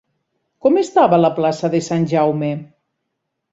[0.65, 2.53] Com estava la plaça de Sant Jaume?